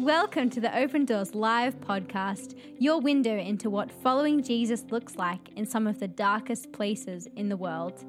[0.00, 5.50] Welcome to the Open Doors Live podcast, your window into what following Jesus looks like
[5.56, 8.02] in some of the darkest places in the world.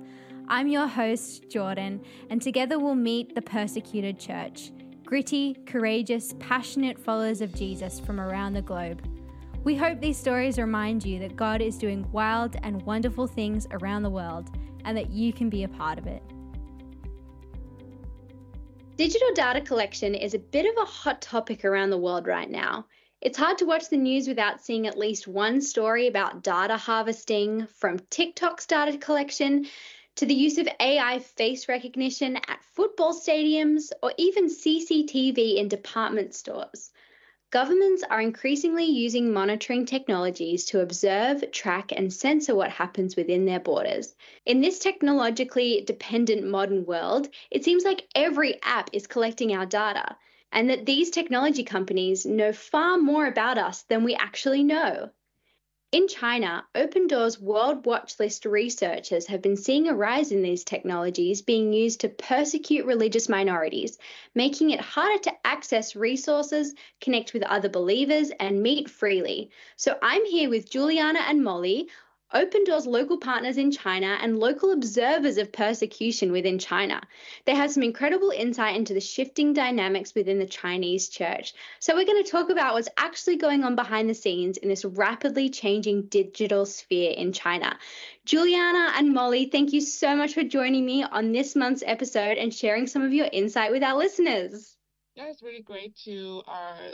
[0.48, 4.72] I'm your host, Jordan, and together we'll meet the persecuted church
[5.04, 9.05] gritty, courageous, passionate followers of Jesus from around the globe.
[9.65, 14.03] We hope these stories remind you that God is doing wild and wonderful things around
[14.03, 14.49] the world
[14.85, 16.23] and that you can be a part of it.
[18.98, 22.86] Digital data collection is a bit of a hot topic around the world right now.
[23.22, 27.68] It's hard to watch the news without seeing at least one story about data harvesting,
[27.68, 29.66] from TikTok's data collection
[30.16, 36.35] to the use of AI face recognition at football stadiums or even CCTV in department
[36.35, 36.91] stores.
[37.52, 43.60] Governments are increasingly using monitoring technologies to observe, track, and censor what happens within their
[43.60, 44.16] borders.
[44.46, 50.16] In this technologically dependent modern world, it seems like every app is collecting our data,
[50.54, 55.10] and that these technology companies know far more about us than we actually know.
[55.92, 60.64] In China, Open Doors World Watch List researchers have been seeing a rise in these
[60.64, 63.98] technologies being used to persecute religious minorities,
[64.34, 69.52] making it harder to access resources, connect with other believers, and meet freely.
[69.75, 71.89] So I'm here with Juliana and Molly,
[72.33, 77.01] Open Doors local partners in China and local observers of persecution within China.
[77.45, 81.53] They have some incredible insight into the shifting dynamics within the Chinese church.
[81.79, 84.85] So, we're going to talk about what's actually going on behind the scenes in this
[84.85, 87.77] rapidly changing digital sphere in China.
[88.25, 92.53] Juliana and Molly, thank you so much for joining me on this month's episode and
[92.53, 94.77] sharing some of your insight with our listeners.
[95.16, 96.93] Yeah, it's really great to uh,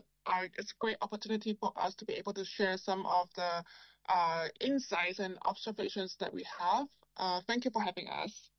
[0.58, 3.64] it's a great opportunity for us to be able to share some of the
[4.10, 6.88] uh, insights and observations that we have.
[7.18, 8.50] Uh, thank you for having us.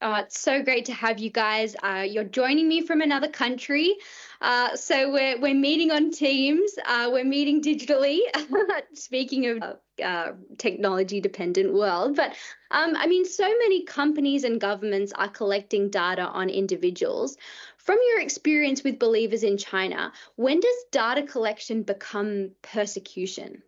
[0.00, 1.74] Oh, it's so great to have you guys.
[1.82, 3.96] Uh, you're joining me from another country.
[4.40, 8.20] Uh, so we're, we're meeting on Teams, uh, we're meeting digitally,
[8.94, 12.14] speaking of uh, technology dependent world.
[12.14, 12.36] But
[12.70, 17.36] um, I mean, so many companies and governments are collecting data on individuals.
[17.78, 23.62] From your experience with believers in China, when does data collection become persecution?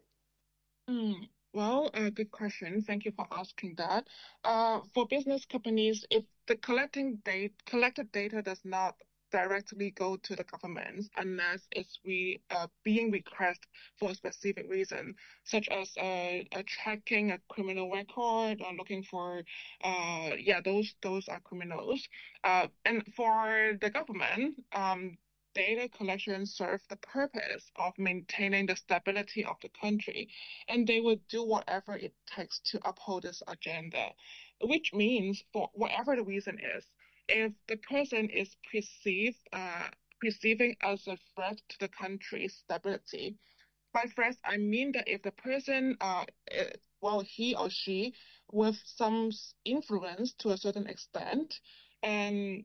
[0.90, 2.82] Mm, well, uh, good question.
[2.82, 4.08] Thank you for asking that.
[4.44, 8.96] Uh, for business companies, if the collecting data, collected data does not
[9.30, 15.14] directly go to the government unless it's we uh, being requested for a specific reason,
[15.44, 19.44] such as uh, checking a criminal record or looking for,
[19.84, 22.08] uh, yeah, those those are criminals.
[22.42, 25.16] Uh, and for the government, um,
[25.54, 30.28] data collection serve the purpose of maintaining the stability of the country,
[30.68, 34.10] and they will do whatever it takes to uphold this agenda,
[34.62, 36.84] which means for whatever the reason is,
[37.28, 39.88] if the person is perceived uh,
[40.20, 43.36] perceiving as a threat to the country's stability,
[43.92, 46.24] by threat I mean that if the person uh,
[47.00, 48.14] well he or she
[48.52, 49.30] with some
[49.64, 51.60] influence to a certain extent
[52.02, 52.64] and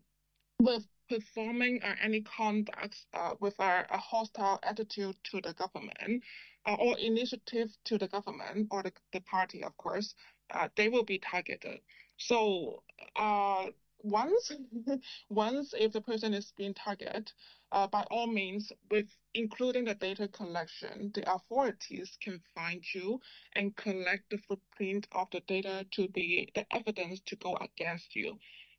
[0.60, 6.24] with performing uh, any conduct uh, with a, a, hostile attitude to the government
[6.66, 10.16] uh, or initiative to the government or the, the party, of course,
[10.52, 11.80] uh, they will be targeted.
[12.18, 12.84] So
[13.16, 13.68] uh,
[14.04, 14.52] once,
[15.30, 17.32] once if the person is being targeted,
[17.72, 23.20] uh, by all means, with including the data collection, the authorities can find you
[23.54, 28.38] and collect the footprint of the data to be the evidence to go against you.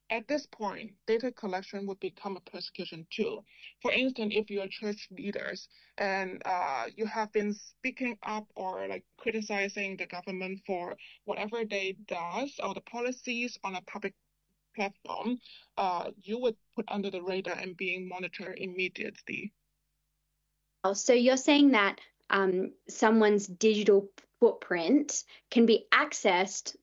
[0.08, 3.44] At this point, data collection would become a persecution too.
[3.82, 5.68] For instance, if you're church leaders
[5.98, 11.96] and uh, you have been speaking up or like criticizing the government for whatever they
[12.06, 14.14] does or the policies on a public
[14.76, 15.40] platform,
[15.76, 19.52] uh, you would put under the radar and being monitored immediately.
[20.84, 22.00] Oh, so you're saying that
[22.30, 24.08] um, someone's digital
[24.38, 26.76] footprint can be accessed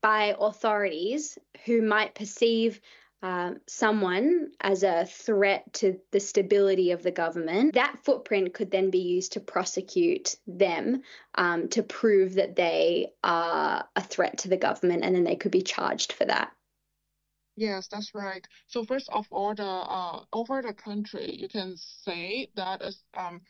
[0.00, 2.80] by authorities who might perceive
[3.22, 8.90] uh, someone as a threat to the stability of the government, that footprint could then
[8.90, 11.02] be used to prosecute them
[11.34, 15.52] um, to prove that they are a threat to the government, and then they could
[15.52, 16.50] be charged for that.
[17.56, 18.46] Yes, that's right.
[18.68, 22.80] So first of all, the uh, over the country, you can say that
[23.14, 23.42] um,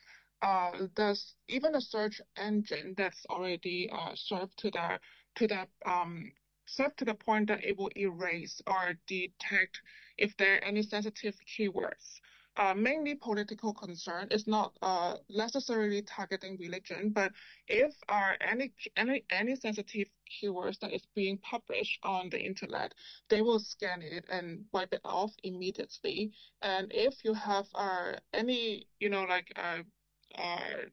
[0.43, 4.99] uh, there's even a search engine that's already uh, served to the
[5.37, 6.32] to the um,
[6.70, 9.81] serve to the point that it will erase or detect
[10.19, 12.20] if there are any sensitive keywords.
[12.56, 17.32] Uh, mainly political concern is not uh, necessarily targeting religion, but
[17.69, 22.93] if are any any any sensitive keywords that is being published on the internet,
[23.28, 26.32] they will scan it and wipe it off immediately.
[26.61, 29.82] And if you have uh, any you know like uh,
[30.37, 30.90] are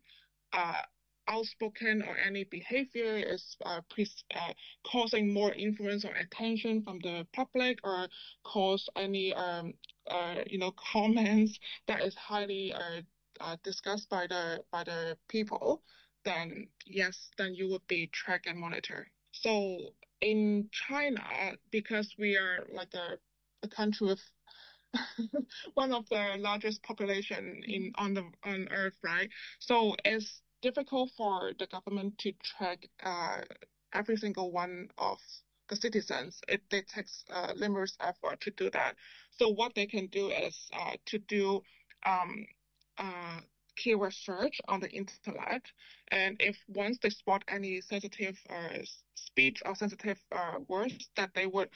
[0.54, 0.82] uh,
[1.28, 4.54] outspoken or any behavior is uh, pre- uh,
[4.86, 8.08] causing more influence or attention from the public or
[8.44, 9.74] cause any um,
[10.10, 13.02] uh, you know comments that is highly uh,
[13.40, 15.84] uh, discussed by the by the people,
[16.26, 19.08] then yes, then you would be track and monitor.
[19.32, 19.78] So
[20.22, 21.24] in China,
[21.72, 23.18] because we are like a,
[23.64, 24.22] a country with
[25.74, 29.30] one of the largest population in on the on earth, right?
[29.60, 33.42] So it's difficult for the government to track uh,
[33.94, 35.20] every single one of
[35.70, 36.40] the citizens.
[36.48, 38.96] It, it takes uh, numerous effort to do that.
[39.32, 41.62] So what they can do is uh, to do
[42.06, 42.46] um,
[42.98, 43.40] uh,
[43.76, 45.62] keyword search on the internet,
[46.10, 48.80] and if once they spot any sensitive uh,
[49.14, 51.70] speech or sensitive uh, words, that they would,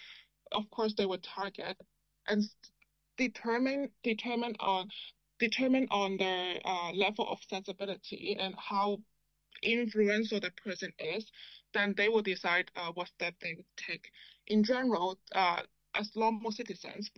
[0.51, 1.77] of course, they would target
[2.27, 2.43] and
[3.17, 4.89] determine determine on
[5.41, 8.99] determine on the uh, level of sensibility and how
[9.63, 11.25] influential the person is,
[11.73, 14.11] then they will decide uh, what step they would take.
[14.47, 15.61] In general, uh,
[15.95, 17.11] as normal citizens,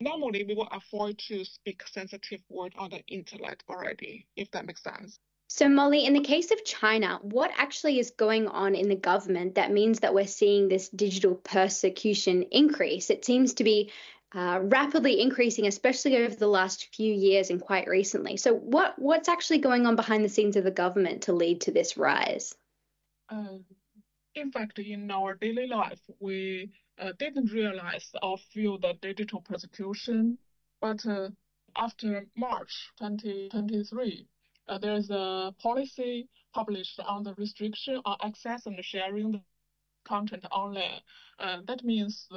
[0.00, 4.82] normally we will avoid to speak sensitive word on the internet already, if that makes
[4.82, 5.18] sense.
[5.48, 9.56] So, Molly, in the case of China, what actually is going on in the government
[9.56, 13.10] that means that we're seeing this digital persecution increase?
[13.10, 13.90] It seems to be
[14.32, 18.36] uh, rapidly increasing, especially over the last few years and quite recently.
[18.36, 21.72] So, what what's actually going on behind the scenes of the government to lead to
[21.72, 22.54] this rise?
[23.28, 23.58] Uh,
[24.36, 30.38] in fact, in our daily life, we uh, didn't realize or feel the digital persecution,
[30.80, 31.28] but uh,
[31.76, 34.26] after March 2023,
[34.68, 39.40] uh, there is a policy published on the restriction on access and sharing the
[40.04, 41.00] content online.
[41.66, 42.28] that means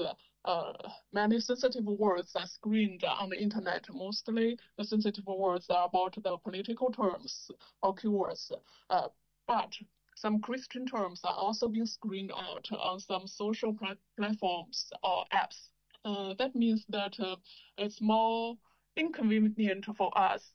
[0.46, 0.74] uh,
[1.14, 3.86] many sensitive words are screened on the internet.
[3.94, 7.50] Mostly the sensitive words are about the political terms
[7.82, 8.52] or keywords.
[8.90, 9.08] Uh,
[9.48, 9.74] but
[10.16, 13.76] some Christian terms are also being screened out on some social
[14.18, 15.70] platforms or apps.
[16.06, 17.36] Uh, that means that uh,
[17.78, 18.56] it's more
[18.98, 20.54] inconvenient for us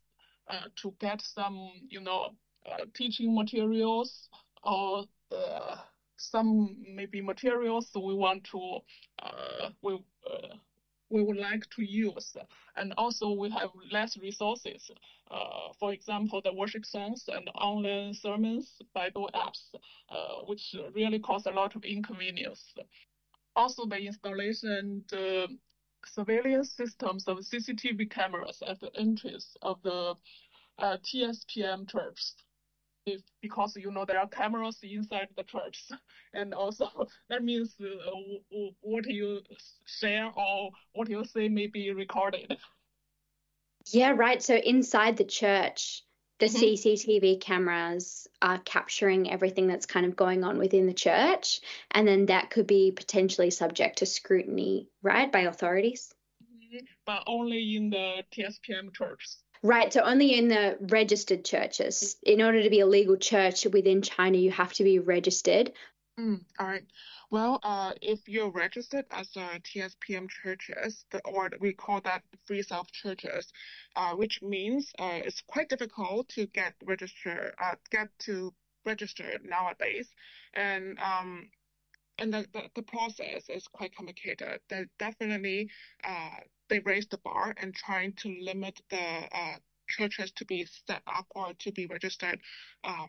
[0.48, 2.30] uh, to get some, you know,
[2.70, 4.28] uh, teaching materials
[4.62, 5.04] or
[6.18, 8.78] some maybe materials we want to
[9.22, 10.56] uh, we uh,
[11.10, 12.36] we would like to use,
[12.76, 14.90] and also we have less resources.
[15.30, 19.74] Uh, for example, the worship songs and online sermons, Bible apps,
[20.10, 22.74] uh, which really cause a lot of inconvenience.
[23.56, 25.48] Also, the installation, the
[26.06, 30.14] surveillance systems of CCTV cameras at the entrance of the
[30.78, 32.34] uh, TSPM churches
[33.40, 35.88] because you know there are cameras inside the church,
[36.34, 36.88] and also
[37.28, 38.10] that means uh,
[38.80, 39.40] what you
[39.86, 42.56] share or what you say may be recorded.
[43.86, 44.42] Yeah, right.
[44.42, 46.02] So inside the church,
[46.38, 46.56] the mm-hmm.
[46.56, 52.26] CCTV cameras are capturing everything that's kind of going on within the church, and then
[52.26, 56.14] that could be potentially subject to scrutiny, right, by authorities.
[56.42, 56.84] Mm-hmm.
[57.06, 59.42] But only in the TSPM churches.
[59.62, 59.92] Right.
[59.92, 62.16] So only in the registered churches.
[62.22, 65.72] In order to be a legal church within China, you have to be registered.
[66.18, 66.84] Mm, all right.
[67.30, 72.90] Well, uh, if you're registered as a TSPM churches, the, or we call that Three-Self
[72.90, 73.52] churches,
[73.94, 78.52] uh, which means uh, it's quite difficult to get register, uh, get to
[78.84, 80.08] register nowadays,
[80.54, 81.50] and um,
[82.18, 84.60] and the, the, the process is quite complicated.
[84.68, 85.70] They definitely
[86.02, 89.56] uh, they raised the bar and trying to limit the uh,
[89.88, 92.38] churches to be set up or to be registered
[92.84, 93.08] um,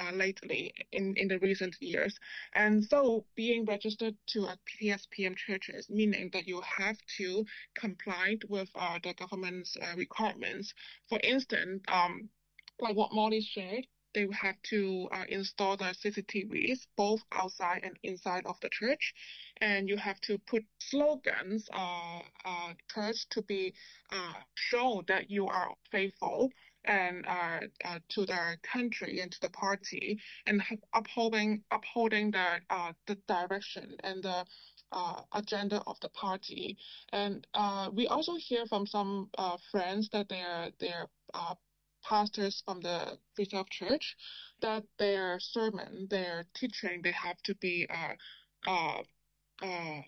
[0.00, 2.18] uh, lately in, in the recent years.
[2.54, 7.44] And so being registered to a TSPM churches, meaning that you have to
[7.74, 10.72] comply with uh, the government's uh, requirements.
[11.08, 12.28] For instance, um,
[12.80, 18.44] like what Molly shared, they have to uh, install the CCTVs both outside and inside
[18.46, 19.14] of the church,
[19.60, 23.74] and you have to put slogans, uh, uh, church to be
[24.10, 26.50] uh, show that you are faithful
[26.84, 30.62] and uh, uh, to the country and to the party, and
[30.94, 34.44] upholding upholding the uh, the direction and the
[34.92, 36.76] uh, agenda of the party.
[37.12, 41.06] And uh, we also hear from some uh, friends that they're they're
[42.02, 44.16] pastors from the Free Church
[44.60, 49.02] that their sermon, their teaching, they have to be uh, uh,
[49.62, 50.02] uh,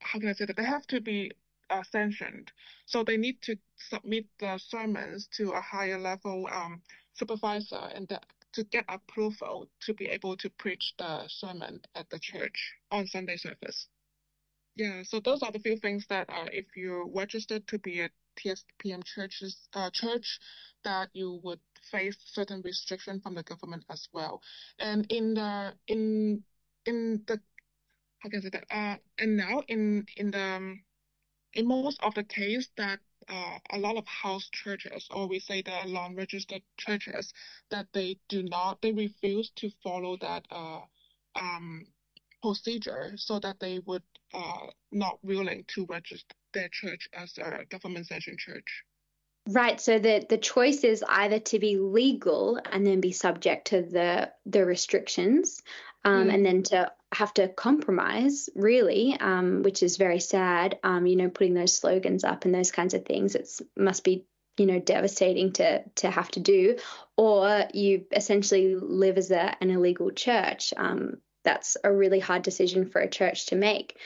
[0.00, 1.32] how can I say that they have to be
[1.70, 2.52] uh, sanctioned.
[2.86, 6.82] So they need to submit the sermons to a higher level um,
[7.14, 8.08] supervisor and
[8.52, 13.36] to get approval to be able to preach the sermon at the church on Sunday
[13.36, 13.88] service.
[14.76, 18.10] Yeah, so those are the few things that uh, if you're registered to be a
[18.36, 20.38] TSPM churches, uh, church
[20.84, 24.40] that you would face certain restriction from the government as well.
[24.78, 26.44] And in the in
[26.84, 27.40] in the
[28.18, 28.64] how can I say that?
[28.70, 30.76] Uh, and now in in the
[31.54, 35.62] in most of the case that uh, a lot of house churches, or we say
[35.62, 37.32] the non-registered churches,
[37.70, 40.80] that they do not, they refuse to follow that uh,
[41.34, 41.86] um,
[42.42, 44.02] procedure, so that they would
[44.32, 48.82] uh, not willing to register their church as a government-sanctioned church.
[49.48, 49.80] Right.
[49.80, 54.32] So the the choice is either to be legal and then be subject to the
[54.44, 55.62] the restrictions,
[56.04, 56.34] um, mm.
[56.34, 60.80] and then to have to compromise, really, um, which is very sad.
[60.82, 63.36] Um, you know, putting those slogans up and those kinds of things.
[63.36, 66.78] It must be you know devastating to to have to do,
[67.16, 70.74] or you essentially live as a, an illegal church.
[70.76, 73.96] Um, that's a really hard decision for a church to make.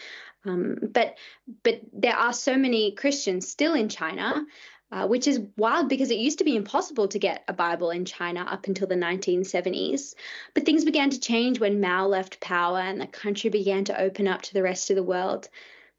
[0.44, 1.16] Um, but
[1.62, 4.46] but there are so many Christians still in China
[4.92, 8.04] uh, which is wild because it used to be impossible to get a Bible in
[8.04, 10.14] China up until the 1970s.
[10.52, 14.26] But things began to change when Mao left power and the country began to open
[14.26, 15.48] up to the rest of the world.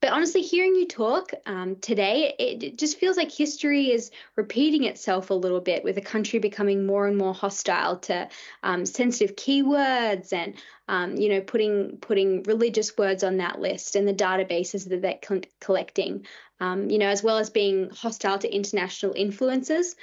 [0.01, 4.85] But honestly, hearing you talk um, today, it, it, just feels like history is repeating
[4.85, 8.27] itself a little bit, with the country becoming more and more hostile to
[8.63, 10.55] um, sensitive keywords and,
[10.87, 15.41] um, you know, putting putting religious words on that list and the databases that they're
[15.59, 16.25] collecting,
[16.59, 19.95] um, you know, as well as being hostile to international influences.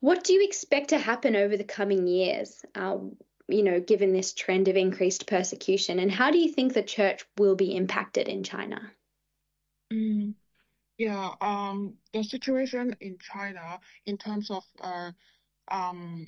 [0.00, 2.64] What do you expect to happen over the coming years?
[2.74, 2.98] Uh,
[3.46, 7.24] you know, given this trend of increased persecution, and how do you think the church
[7.38, 8.90] will be impacted in China?
[9.92, 10.34] Mm,
[10.98, 15.12] yeah, um, the situation in China in terms of uh,
[15.70, 16.26] um,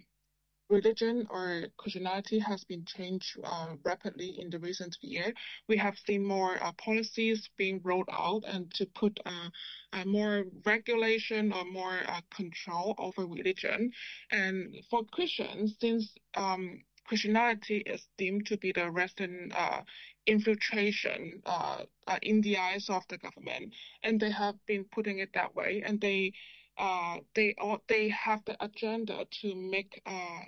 [0.68, 5.32] religion or Christianity has been changed uh, rapidly in the recent year.
[5.68, 11.52] We have seen more uh, policies being rolled out and to put uh, more regulation
[11.52, 13.92] or more uh, control over religion.
[14.30, 19.82] And for Christians, since um, Christianity is deemed to be the Western uh,
[20.26, 25.32] infiltration uh, uh, in the eyes of the government, and they have been putting it
[25.34, 26.32] that way, and they
[26.78, 30.40] uh, they all, they have the agenda to make uh,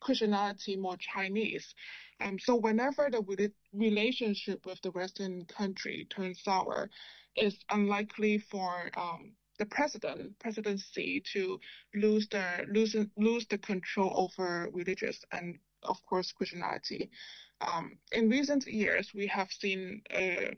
[0.00, 1.74] Christianity more Chinese.
[2.20, 6.90] Um, so whenever the relationship with the Western country turns sour,
[7.36, 11.58] it's unlikely for um, the president presidency to
[11.94, 17.10] lose the lose lose the control over religious and of course, Christianity.
[17.60, 20.54] Um, in recent years, we have seen, uh,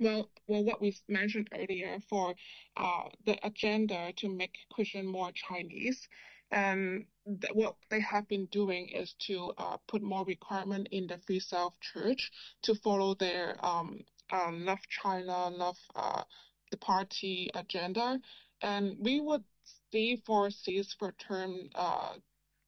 [0.00, 2.34] well, well, what we mentioned earlier for
[2.76, 6.08] uh, the agenda to make Christian more Chinese.
[6.50, 11.18] And th- what they have been doing is to uh, put more requirement in the
[11.18, 12.30] Three-Self Church
[12.62, 14.00] to follow their um,
[14.32, 16.22] uh, Love China, Love uh,
[16.70, 18.20] the Party agenda.
[18.62, 19.44] And we would
[19.92, 22.14] see for seats for term uh,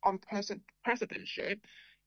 [0.03, 1.61] on president presidentship,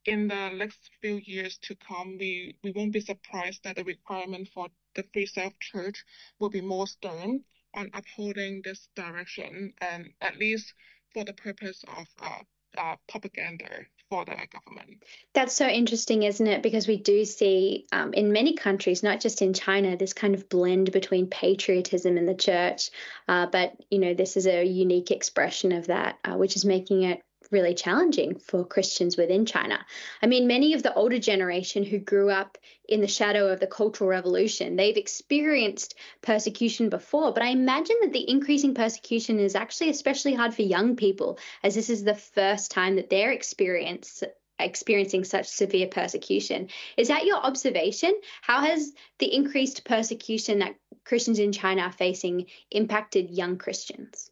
[0.06, 4.48] in the next few years to come, we, we won't be surprised that the requirement
[4.54, 6.04] for the Three-Self Church
[6.40, 7.42] will be more stern
[7.76, 10.74] on upholding this direction, and at least
[11.14, 12.40] for the purpose of uh,
[12.78, 13.68] uh, propaganda
[14.10, 15.04] for the government.
[15.34, 16.64] That's so interesting, isn't it?
[16.64, 20.50] Because we do see um, in many countries, not just in China, this kind of
[20.50, 22.90] blend between patriotism and the church.
[23.28, 27.04] Uh, but you know, this is a unique expression of that, uh, which is making
[27.04, 29.80] it really challenging for Christians within China.
[30.22, 33.68] I mean, many of the older generation who grew up in the shadow of the
[33.68, 39.90] Cultural Revolution, they've experienced persecution before, but I imagine that the increasing persecution is actually
[39.90, 44.24] especially hard for young people, as this is the first time that they're experience,
[44.60, 46.70] experiencing such severe persecution.
[46.98, 48.14] Is that your observation?
[48.42, 50.76] How has the increased persecution that
[51.06, 54.30] Christians in China are facing impacted young Christians?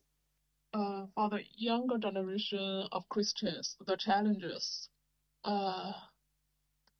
[0.73, 4.89] Uh, for the younger generation of Christians, the challenges.
[5.43, 5.93] Uh,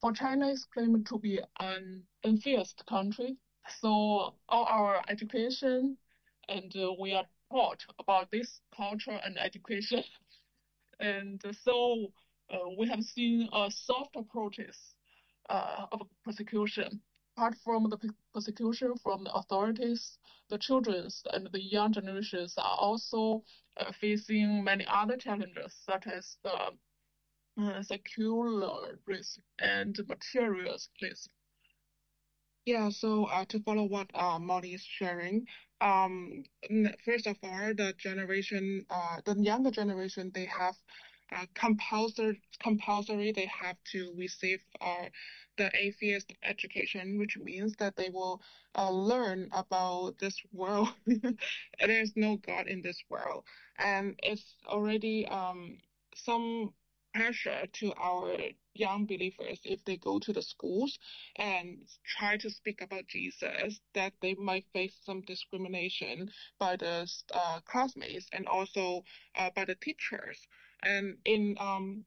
[0.01, 3.37] for China is claimed to be an atheist country,
[3.79, 5.97] so all our education
[6.49, 10.03] and uh, we are taught about this culture and education,
[10.99, 12.11] and so
[12.51, 14.95] uh, we have seen a soft approaches
[15.49, 17.01] uh, of persecution
[17.37, 17.97] apart from the
[18.33, 20.17] persecution from the authorities,
[20.49, 23.43] the children and the young generations are also
[23.77, 30.89] uh, facing many other challenges, such as the uh, secular risk and materials.
[32.65, 35.45] Yeah, so uh, to follow what uh, Molly is sharing,
[35.79, 36.43] um,
[37.05, 40.75] first of all, the generation, uh, the younger generation, they have
[41.31, 45.05] uh, compulsory, compulsory, they have to receive uh,
[45.57, 48.41] the atheist education, which means that they will
[48.75, 50.89] uh, learn about this world.
[51.79, 53.43] There's no God in this world,
[53.77, 55.77] and it's already um,
[56.15, 56.73] some
[57.13, 58.37] pressure to our
[58.75, 60.99] young believers if they go to the schools
[61.37, 67.59] and try to speak about Jesus that they might face some discrimination by the uh,
[67.65, 69.03] classmates and also
[69.35, 70.39] uh, by the teachers.
[70.83, 72.05] And in um,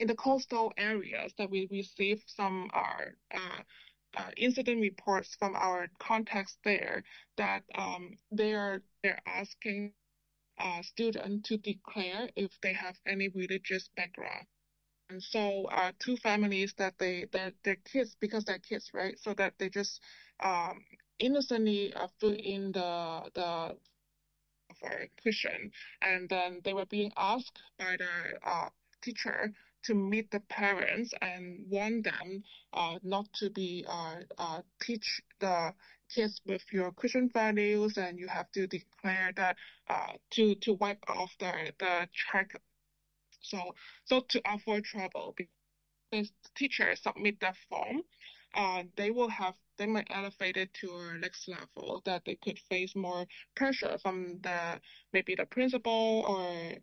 [0.00, 3.04] in the coastal areas that we receive some uh,
[3.34, 3.62] uh,
[4.16, 7.04] uh, incident reports from our contacts there
[7.36, 9.92] that um, they are they're asking
[10.58, 14.46] uh, students to declare if they have any religious background.
[15.10, 19.34] And so uh, two families that they that their kids because they're kids right so
[19.34, 20.00] that they just
[20.40, 20.82] um,
[21.18, 23.76] innocently uh, fill in the the
[24.78, 28.68] for Christian and then they were being asked by the uh,
[29.02, 29.52] teacher
[29.84, 35.74] to meet the parents and warn them uh, not to be uh, uh, teach the
[36.14, 39.56] kids with your Christian values, and you have to declare that
[39.88, 42.60] uh, to to wipe off the the check.
[43.42, 48.02] So so to avoid trouble, because teachers submit that form,
[48.54, 52.58] uh, they will have they might elevate it to a next level that they could
[52.68, 54.80] face more pressure from the
[55.12, 56.74] maybe the principal or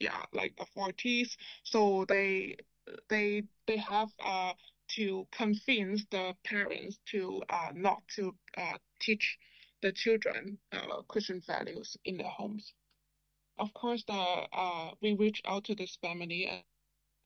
[0.00, 1.36] yeah, like the 40s.
[1.64, 2.56] So they
[3.08, 4.54] they they have uh
[4.96, 9.38] to convince the parents to uh not to uh teach
[9.82, 12.72] the children uh Christian values in their homes.
[13.58, 16.62] Of course, the uh we reached out to this family and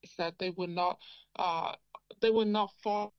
[0.06, 0.98] said they would not
[1.36, 1.74] uh
[2.20, 3.14] they would not fall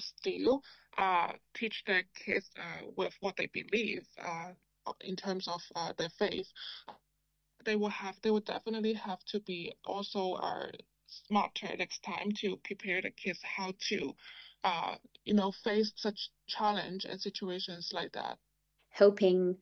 [0.00, 0.62] still
[0.98, 4.52] uh teach their kids uh with what they believe uh
[5.02, 6.48] in terms of uh, their faith
[7.64, 10.66] they will have they will definitely have to be also uh,
[11.06, 14.14] smarter next time to prepare the kids how to
[14.64, 18.38] uh, you know face such challenge and situations like that.
[18.90, 19.56] Helping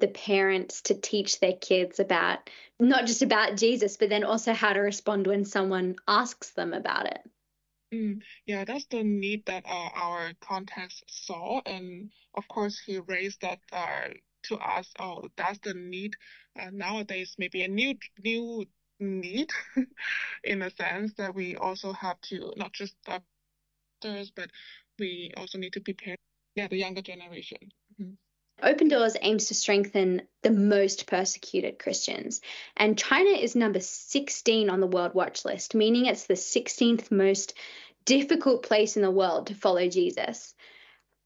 [0.00, 4.72] the parents to teach their kids about not just about jesus but then also how
[4.72, 7.20] to respond when someone asks them about it.
[7.94, 11.60] Mm, yeah that's the need that uh, our context saw.
[11.66, 14.08] And of course he raised that uh,
[14.44, 14.92] to us.
[14.98, 16.16] Oh that's the need.
[16.58, 18.66] Uh, nowadays maybe a new new
[19.00, 19.50] need
[20.44, 24.50] in a sense that we also have to not just doctors but
[24.98, 26.16] we also need to prepare
[26.54, 27.58] yeah the younger generation.
[28.00, 28.12] Mm-hmm.
[28.62, 32.40] Open Doors aims to strengthen the most persecuted Christians,
[32.76, 37.54] and China is number 16 on the World Watch list, meaning it's the 16th most
[38.04, 40.54] difficult place in the world to follow Jesus.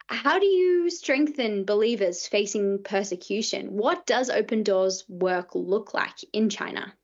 [0.09, 3.77] How do you strengthen believers facing persecution?
[3.77, 6.95] What does Open Doors work look like in China?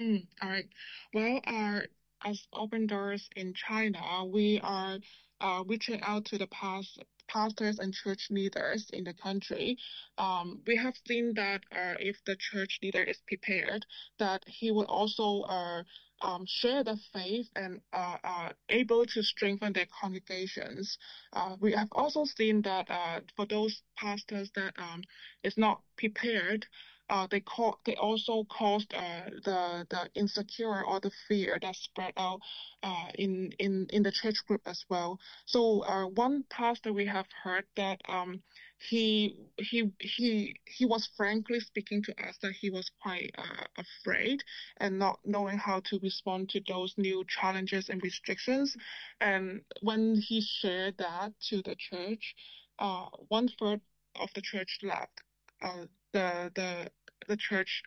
[0.00, 0.68] Mm, all right.
[1.14, 1.80] Well, uh,
[2.24, 4.98] as Open Doors in China, we are
[5.40, 9.76] uh, reaching out to the past pastors and church leaders in the country,
[10.16, 13.84] um, we have seen that uh, if the church leader is prepared,
[14.18, 15.82] that he will also uh,
[16.20, 20.98] um, share the faith and uh, are able to strengthen their congregations.
[21.32, 25.02] Uh, we have also seen that uh, for those pastors that um,
[25.44, 26.66] is not prepared,
[27.10, 32.12] uh, they call they also caused uh, the the insecure or the fear that spread
[32.18, 32.40] out
[32.82, 35.18] uh, in in in the church group as well.
[35.46, 38.42] So one pastor we have heard that um,
[38.78, 44.42] he he he he was frankly speaking to us that he was quite uh, afraid
[44.78, 48.76] and not knowing how to respond to those new challenges and restrictions.
[49.20, 52.34] And when he shared that to the church,
[52.78, 53.80] uh, one third
[54.16, 55.22] of the church left.
[55.60, 56.90] Uh, the the
[57.26, 57.82] the church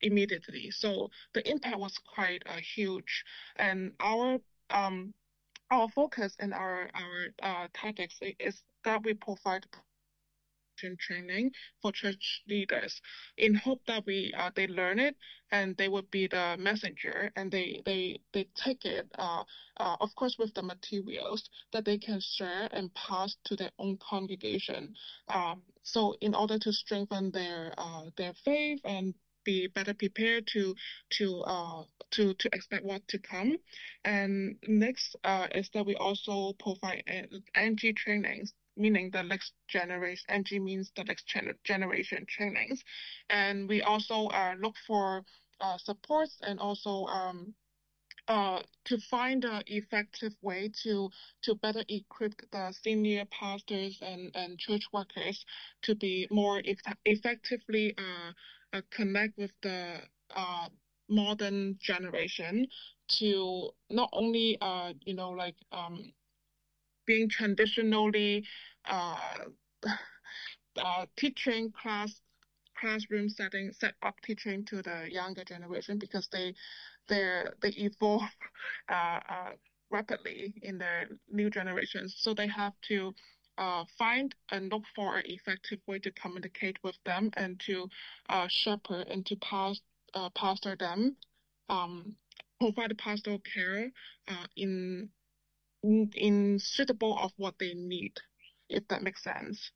[0.00, 0.70] immediately.
[0.70, 3.24] So the impact was quite uh, huge,
[3.56, 4.38] and our
[4.70, 5.14] um
[5.70, 9.66] our focus and our our uh, tactics is that we provide
[10.98, 13.00] training for church leaders.
[13.36, 15.16] In hope that we uh, they learn it
[15.50, 19.44] and they would be the messenger and they they they take it uh,
[19.78, 23.98] uh, of course with the materials that they can share and pass to their own
[23.98, 24.94] congregation.
[25.28, 29.14] Um, so in order to strengthen their uh, their faith and
[29.46, 30.74] be better prepared to
[31.10, 33.56] to uh to to expect what to come.
[34.04, 37.04] And next uh, is that we also provide
[37.54, 41.24] NG trainings meaning the next generation, NG means the next
[41.64, 42.82] generation trainings.
[43.30, 45.22] And we also uh, look for
[45.60, 47.54] uh, supports and also um,
[48.28, 51.08] uh, to find an effective way to
[51.42, 55.44] to better equip the senior pastors and, and church workers
[55.82, 58.32] to be more e- effectively uh,
[58.76, 59.98] uh, connect with the
[60.34, 60.68] uh,
[61.08, 62.66] modern generation
[63.08, 66.12] to not only uh, you know like um,
[67.06, 68.44] being traditionally
[68.88, 69.16] uh,
[70.78, 72.20] uh, teaching class
[72.78, 76.54] classroom setting set up teaching to the younger generation because they
[77.08, 78.22] they they evolve
[78.88, 79.50] uh, uh,
[79.90, 82.14] rapidly in the new generations.
[82.18, 83.14] So they have to
[83.58, 87.88] uh, find and look for an effective way to communicate with them and to
[88.28, 89.80] uh, shepherd and to pass,
[90.34, 91.16] pastor them,
[91.68, 92.14] um,
[92.60, 93.90] provide pastoral care
[94.56, 95.08] in,
[95.82, 98.12] in suitable of what they need,
[98.68, 99.70] if that makes sense.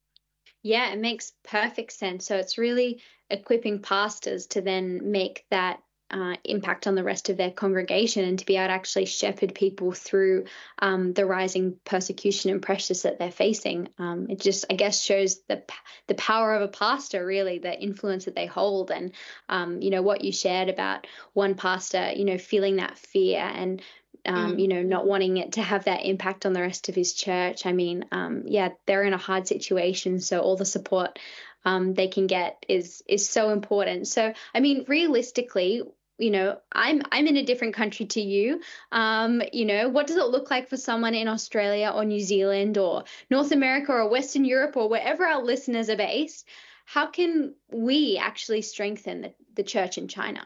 [0.63, 2.27] Yeah, it makes perfect sense.
[2.27, 7.37] So it's really equipping pastors to then make that uh, impact on the rest of
[7.37, 10.45] their congregation and to be able to actually shepherd people through
[10.81, 13.89] um, the rising persecution and pressures that they're facing.
[13.99, 15.63] Um, it just, I guess, shows the
[16.09, 19.13] the power of a pastor, really, the influence that they hold, and
[19.49, 23.81] um, you know what you shared about one pastor, you know, feeling that fear and
[24.27, 24.61] um, mm.
[24.61, 27.67] you know, not wanting it to have that impact on the rest of his church.
[27.67, 31.19] I mean, um, yeah, they're in a hard situation, so all the support
[31.65, 34.09] um, they can get is is so important.
[34.09, 35.83] So, I mean, realistically,
[36.19, 38.61] you know, I'm I'm in a different country to you.
[38.93, 42.79] Um, you know, what does it look like for someone in Australia or New Zealand
[42.79, 46.47] or North America or Western Europe or wherever our listeners are based?
[46.85, 50.45] How can we actually strengthen the, the church in China?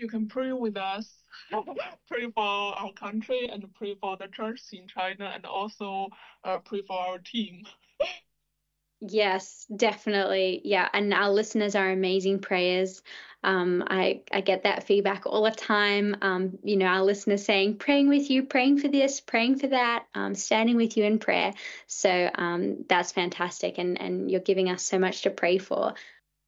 [0.00, 1.20] You can pray with us
[2.08, 6.08] pray for our country and pray for the church in China and also
[6.44, 7.64] uh, pray for our team.
[9.00, 10.60] yes, definitely.
[10.64, 13.02] Yeah, and our listeners are amazing prayers.
[13.42, 16.16] Um, I, I get that feedback all the time.
[16.20, 20.06] Um, you know, our listeners saying, praying with you, praying for this, praying for that,
[20.14, 21.52] um, standing with you in prayer.
[21.86, 23.78] So um, that's fantastic.
[23.78, 25.94] And, and you're giving us so much to pray for.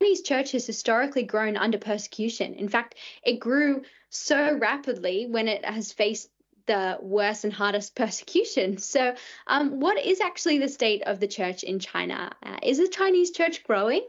[0.02, 2.54] Chinese church has historically grown under persecution.
[2.54, 6.28] In fact, it grew so rapidly when it has faced
[6.66, 8.78] the worst and hardest persecution.
[8.78, 9.14] So,
[9.46, 12.32] um, what is actually the state of the church in China?
[12.42, 14.04] Uh, is the Chinese church growing?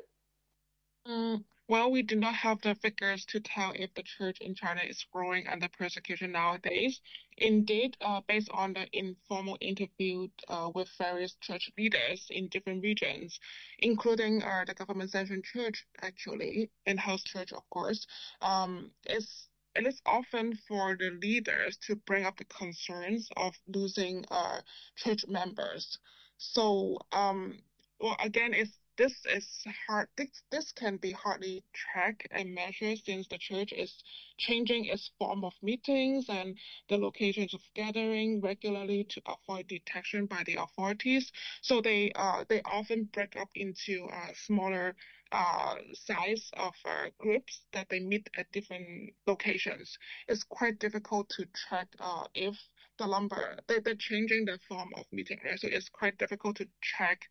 [1.08, 4.82] Mm, well, we do not have the figures to tell if the church in China
[4.88, 6.99] is growing under persecution nowadays.
[7.38, 13.39] Indeed, uh, based on the informal interview uh, with various church leaders in different regions,
[13.80, 18.06] including uh, the government-sanctioned church, actually, in-house church, of course,
[18.41, 24.23] um, it's it is often for the leaders to bring up the concerns of losing
[24.30, 24.62] uh,
[24.95, 25.97] church members.
[26.38, 27.58] So, um,
[27.99, 29.47] well, again, it's this is
[29.88, 30.08] hard.
[30.17, 34.03] This, this can be hardly tracked and measured since the church is
[34.38, 36.58] changing its form of meetings and
[36.89, 41.32] the locations of gathering regularly to avoid detection by the authorities.
[41.62, 44.95] So they uh, they often break up into uh, smaller
[45.32, 49.97] uh, size of uh, groups that they meet at different locations.
[50.27, 52.56] It's quite difficult to track uh, if
[52.99, 55.60] the number they, they're changing the form of meeting, right?
[55.60, 57.21] So it's quite difficult to track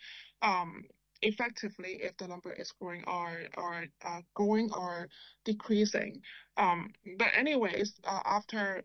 [0.42, 0.83] um,
[1.23, 5.09] effectively if the number is growing or or uh, going or
[5.45, 6.21] decreasing.
[6.57, 8.85] Um, but anyways, uh, after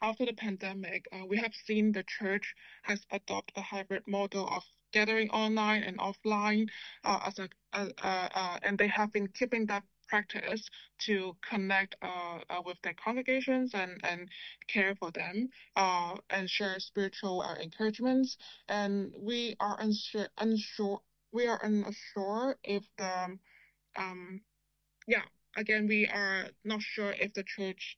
[0.00, 4.62] after the pandemic, uh, we have seen the church has adopted a hybrid model of
[4.92, 6.68] gathering online and offline
[7.04, 12.38] uh, as a uh, uh, and they have been keeping that practice to connect uh,
[12.48, 14.28] uh, with their congregations and, and
[14.66, 18.36] care for them uh, and share spiritual encouragements.
[18.68, 21.00] And we are unsure, unsure
[21.32, 23.38] we are unsure if the
[23.96, 24.40] um
[25.06, 25.22] yeah
[25.56, 27.96] again we are not sure if the church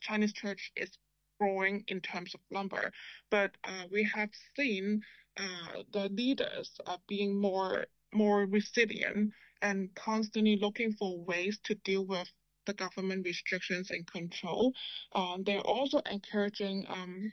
[0.00, 0.98] Chinese church is
[1.38, 2.92] growing in terms of number,
[3.30, 5.02] but uh, we have seen
[5.36, 12.06] uh, the leaders uh, being more more resilient and constantly looking for ways to deal
[12.06, 12.30] with
[12.66, 14.72] the government restrictions and control.
[15.12, 17.32] Uh, they're also encouraging um,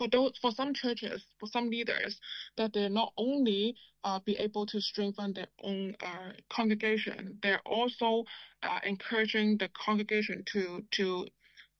[0.00, 2.18] for those for some churches, for some leaders,
[2.56, 8.24] that they not only uh, be able to strengthen their own uh, congregation, they're also
[8.62, 11.26] uh, encouraging the congregation to to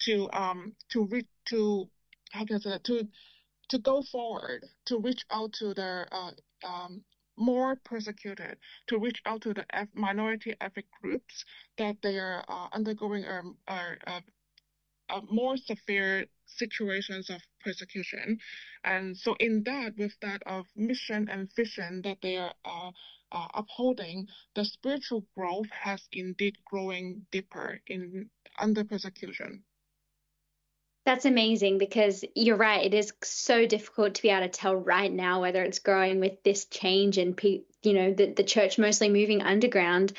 [0.01, 1.89] to um to reach to
[2.31, 2.85] how can I say that?
[2.85, 3.09] To
[3.71, 7.03] to go forward to reach out to their uh, um,
[7.39, 11.45] more persecuted, to reach out to the minority ethnic groups
[11.79, 13.41] that they are uh, undergoing a,
[13.73, 14.23] a,
[15.09, 16.27] a more severe
[16.57, 18.39] situations of persecution.
[18.85, 22.91] And so in that, with that of mission and vision that they are uh,
[23.33, 29.65] uh, upholding, the spiritual growth has indeed growing deeper in under persecution.
[31.07, 32.85] That's amazing because you're right.
[32.85, 36.43] It is so difficult to be able to tell right now whether it's growing with
[36.45, 40.13] this change and you know the the church mostly moving underground.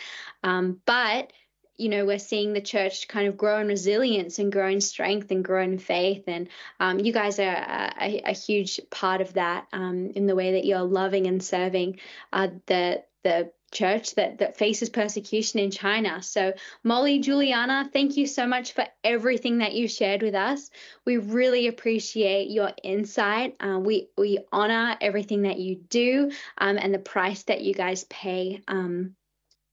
[0.43, 1.31] Um, but
[1.77, 5.31] you know, we're seeing the church kind of grow in resilience and grow in strength
[5.31, 6.23] and grow in faith.
[6.27, 6.47] And
[6.79, 10.65] um, you guys are a, a, huge part of that um, in the way that
[10.65, 11.99] you're loving and serving
[12.31, 16.21] uh, the the church that, that faces persecution in China.
[16.21, 16.53] So,
[16.83, 20.69] Molly, Juliana, thank you so much for everything that you shared with us.
[21.05, 23.55] We really appreciate your insight.
[23.61, 28.03] Uh, we, we honor everything that you do um, and the price that you guys
[28.05, 28.61] pay.
[28.67, 29.15] Um,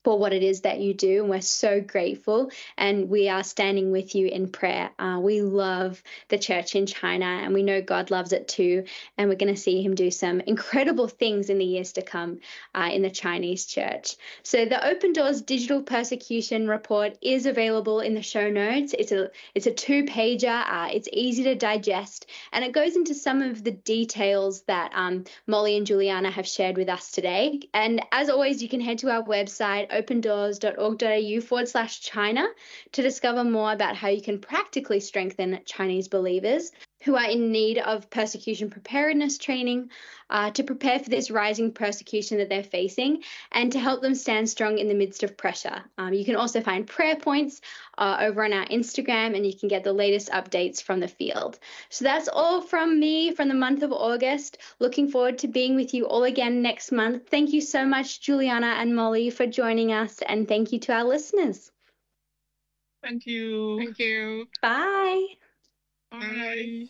[0.04, 1.20] for what it is that you do.
[1.20, 2.50] And we're so grateful.
[2.76, 4.90] And we are standing with you in prayer.
[4.98, 8.84] Uh, we love the church in China and we know God loves it too.
[9.16, 12.40] And we're going to see him do some incredible things in the years to come
[12.74, 14.16] uh, in the Chinese church.
[14.42, 18.94] So the Open Doors Digital Persecution Report is available in the show notes.
[18.98, 23.14] It's a, it's a two pager, uh, it's easy to digest, and it goes into
[23.14, 27.60] some of the details that um, Molly and Juliana have shared with us today.
[27.74, 32.46] And as always, you can head to our website opendoors.org.au forward slash China
[32.92, 36.70] to discover more about how you can practically strengthen Chinese believers
[37.02, 39.90] who are in need of persecution preparedness training
[40.30, 44.48] uh, to prepare for this rising persecution that they're facing and to help them stand
[44.48, 45.82] strong in the midst of pressure.
[45.96, 47.60] Um, you can also find prayer points
[47.96, 51.58] uh, over on our Instagram and you can get the latest updates from the field.
[51.88, 54.58] So that's all from me from the month of August.
[54.78, 57.28] Looking forward to being with you all again next month.
[57.28, 61.04] Thank you so much, Juliana and Molly, for joining us, and thank you to our
[61.04, 61.70] listeners.
[63.02, 63.78] Thank you.
[63.78, 64.48] Thank you.
[64.60, 65.26] Bye.
[66.10, 66.86] Bye.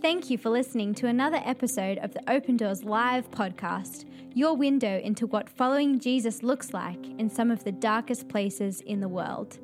[0.00, 5.00] Thank you for listening to another episode of the Open Doors Live podcast, your window
[5.00, 9.58] into what following Jesus looks like in some of the darkest places in the world.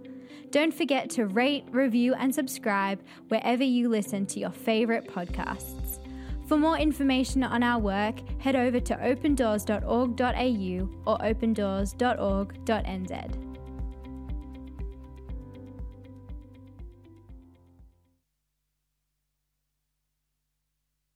[0.51, 6.01] Don't forget to rate, review, and subscribe wherever you listen to your favorite podcasts.
[6.47, 13.44] For more information on our work, head over to opendoors.org.au or opendoors.org.nz.